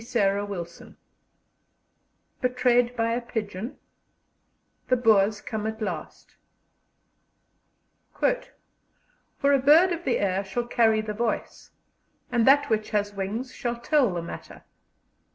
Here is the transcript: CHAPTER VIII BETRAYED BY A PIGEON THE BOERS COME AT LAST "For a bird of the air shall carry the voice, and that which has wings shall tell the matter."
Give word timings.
CHAPTER 0.03 0.47
VIII 0.47 0.95
BETRAYED 2.41 2.95
BY 2.95 3.11
A 3.13 3.21
PIGEON 3.21 3.77
THE 4.87 4.95
BOERS 4.97 5.41
COME 5.41 5.67
AT 5.67 5.79
LAST 5.79 6.37
"For 8.19 9.53
a 9.53 9.59
bird 9.59 9.91
of 9.91 10.03
the 10.03 10.17
air 10.17 10.43
shall 10.43 10.65
carry 10.65 11.01
the 11.01 11.13
voice, 11.13 11.69
and 12.31 12.47
that 12.47 12.67
which 12.71 12.89
has 12.89 13.13
wings 13.13 13.53
shall 13.53 13.79
tell 13.79 14.11
the 14.11 14.23
matter." 14.23 14.63